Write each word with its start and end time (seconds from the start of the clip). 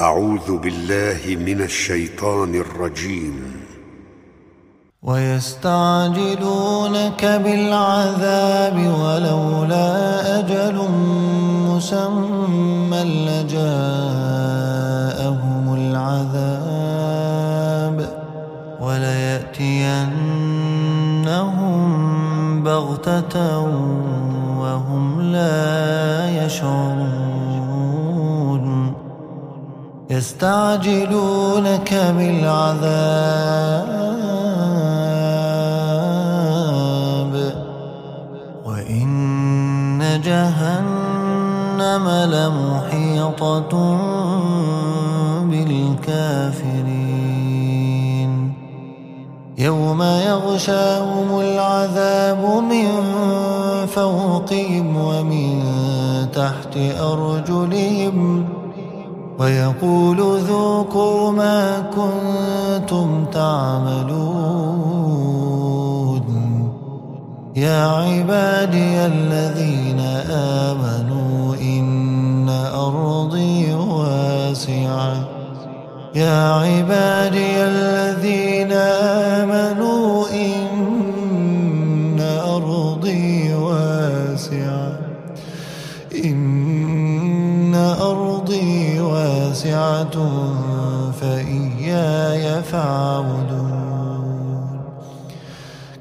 أعوذ 0.00 0.58
بالله 0.58 1.36
من 1.46 1.60
الشيطان 1.60 2.54
الرجيم. 2.54 3.34
ويستعجلونك 5.02 6.22
بالعذاب 7.24 8.76
ولولا 8.76 9.88
أجل 10.38 10.76
مسمى 11.68 13.02
لجاءهم 13.28 13.64
العذاب 15.74 17.18
وليأتينهم 18.80 19.42
بغتة 22.62 23.58
وهم 24.58 25.20
لا 25.20 26.46
يشعرون. 26.46 27.77
يستعجلونك 30.10 31.94
بالعذاب. 32.16 32.54
وإن 38.66 40.20
جهنم 40.24 42.08
لمحيطة 42.08 43.72
بالكافرين. 45.50 47.18
يوم 49.58 50.02
يغشاهم 50.02 51.40
العذاب 51.40 52.62
من 52.70 52.88
فوقهم 53.86 54.96
ومن 54.96 55.62
تحت 56.32 56.76
أرجلهم 57.00 58.44
ويقول 59.38 60.40
ذوقوا 60.40 61.32
ما 61.32 61.90
كنتم 61.94 63.24
تعملون. 63.24 64.58
يا 67.56 67.86
عبادي 67.86 69.06
الذين 69.06 70.00
آمنوا 70.30 71.54
إن 71.54 72.48
أرضي 72.74 73.74
واسعة. 73.74 75.28
يا 76.14 76.52
عبادي 76.52 77.64
الذين 77.64 78.72
آمنوا 79.42 80.26
إن 80.28 82.20
أرضي 82.56 83.54
واسعة. 83.54 84.98
إن 86.24 86.57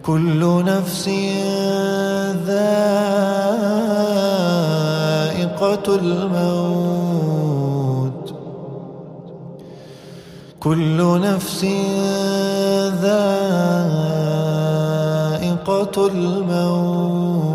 كل 0.07 0.63
نفس 0.65 1.09
ذائقة 2.47 3.07
الموت. 5.95 7.47
كل 10.59 11.21
نفس 11.21 11.65
ذائقة 13.03 13.57
الموت. 16.07 17.47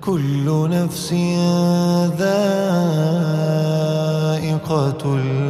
كل 0.00 0.68
نفس 0.70 1.12
ذائقة 2.18 2.52
الموت 5.04 5.41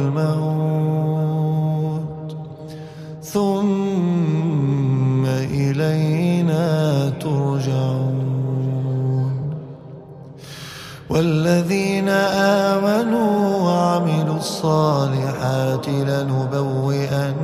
والذين 11.13 12.09
آمنوا 12.09 13.57
وعملوا 13.61 14.37
الصالحات 14.37 15.89
لنبوئنهم 15.89 17.43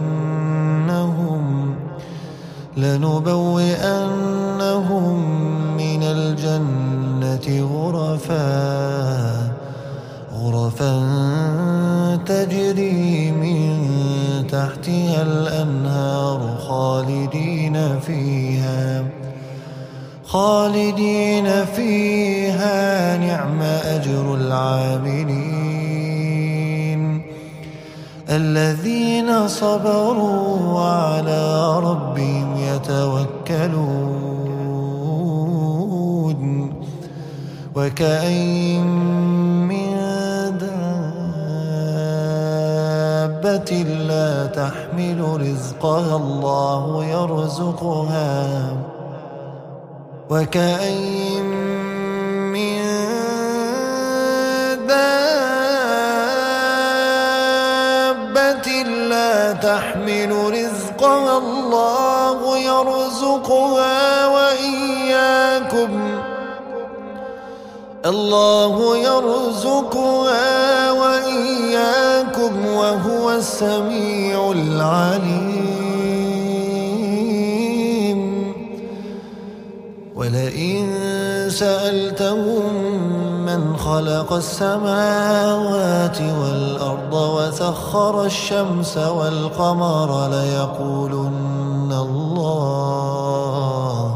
لنبوئنهم 2.78 3.86
من 5.78 6.04
الجنة 6.04 7.48
غرفا 7.74 8.50
غرفا 10.34 10.94
تجري 12.26 13.32
من 13.32 13.88
تحتها 14.48 15.22
الأنهار 15.22 16.58
خالدين 16.68 18.00
فيها. 18.00 19.19
خالدين 20.30 21.66
فيها 21.66 23.18
نعم 23.18 23.62
أجر 23.62 24.36
العاملين. 24.36 25.42
الذين 28.30 29.48
صبروا 29.48 30.58
وعلى 30.74 31.80
ربهم 31.80 32.58
يتوكلون. 32.58 33.90
وكأين 37.76 38.88
من 39.68 39.98
دابة 43.30 43.72
لا 43.84 44.46
تحمل 44.46 45.20
رزقها 45.42 46.16
الله 46.16 47.06
يرزقها. 47.06 48.50
وكأين 50.30 51.50
من 52.54 52.86
دابة 54.88 55.10
لا 59.10 59.54
تحمل 59.54 60.32
رزقها 60.54 61.38
الله 61.38 62.58
يرزقها 62.58 64.28
وإياكم. 64.28 65.92
الله 68.06 68.98
يرزقها 68.98 70.92
وإياكم 70.92 72.66
وهو 72.66 73.32
السميع 73.32 74.52
العليم. 74.52 75.49
ولئن 80.30 80.86
سألتهم 81.50 82.74
من 83.46 83.78
خلق 83.78 84.34
السماوات 84.34 86.22
والأرض 86.22 87.14
وسخر 87.14 88.26
الشمس 88.26 88.98
والقمر 88.98 90.30
ليقولن 90.30 91.92
الله 91.92 94.16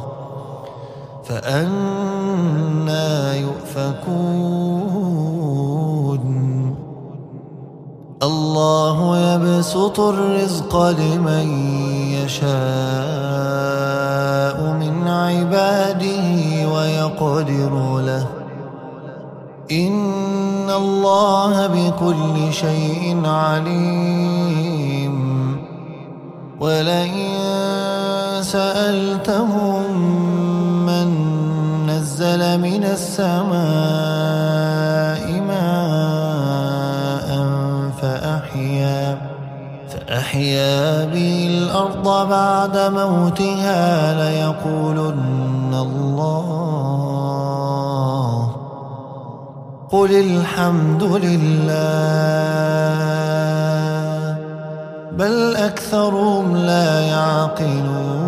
فأنا 1.25 3.35
يؤفكون. 3.35 4.83
الله 8.23 9.17
يبسط 9.17 9.99
الرزق 9.99 10.89
لمن 10.89 11.47
يشاء. 12.13 13.22
ويقدر 17.43 18.01
له 18.01 18.27
إن 19.71 20.69
الله 20.69 21.67
بكل 21.67 22.53
شيء 22.53 23.21
عليم 23.25 25.13
ولئن 26.59 27.33
سألتهم 28.41 29.97
من 30.85 31.07
نزل 31.87 32.59
من 32.59 32.83
السماء 32.83 33.63
ماء 35.47 37.29
فأحيا 38.01 39.17
فأحيا 39.89 41.05
به 41.05 41.42
الأرض 41.63 42.07
بعد 42.29 42.77
موتها 42.77 44.13
ليقولن 44.23 45.73
الله. 45.73 46.43
قل 49.91 50.11
الحمد 50.11 51.03
لله 51.03 51.73
بل 55.11 55.55
أكثرهم 55.55 56.57
لا 56.57 57.01
يعقلون. 57.01 58.23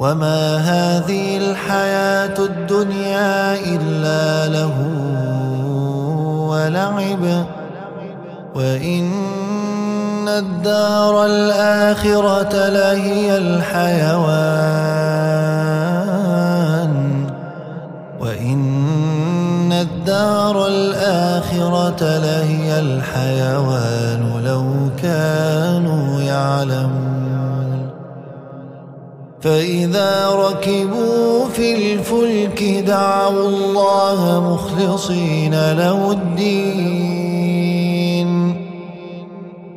وما 0.00 0.56
هذه 0.56 1.36
الحياة 1.36 2.38
الدنيا 2.38 3.54
إلا 3.54 4.48
له 4.48 4.76
ولعب. 6.50 7.24
وإن 8.56 9.04
الدار 10.28 11.24
الآخرة 11.26 12.68
لهي 12.68 13.38
الحيوان 13.38 14.46
وإن 18.20 19.72
الدار 19.72 20.66
الآخرة 20.66 22.18
لهي 22.18 22.78
الحيوان 22.78 24.42
لو 24.44 24.64
كانوا 25.02 26.20
يعلمون. 26.20 27.90
فإذا 29.40 30.30
ركبوا 30.30 31.48
في 31.48 31.92
الفلك 31.94 32.62
دعوا 32.86 33.48
الله 33.48 34.20
مخلصين 34.54 35.72
له 35.72 36.12
الدين. 36.12 37.55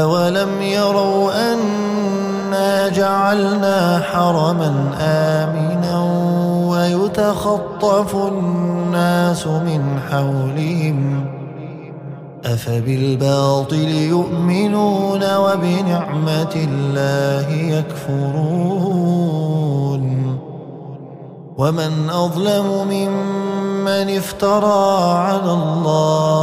أولم 0.00 0.62
يروا 0.62 1.52
أنا 1.52 2.88
جعلنا 2.88 4.02
حرما 4.12 4.74
آمنا 5.00 6.02
ويتخطف 6.68 8.16
الناس 8.16 9.46
من 9.46 10.00
حولهم 10.10 11.26
أفبالباطل 12.44 13.88
يؤمنون 13.88 15.36
وبنعمة 15.36 16.54
الله 16.56 17.48
يكفرون 17.52 19.12
ومن 21.58 22.10
أظلم 22.10 22.88
ممن 22.90 24.16
افترى 24.16 25.14
على 25.18 25.52
الله 25.52 26.42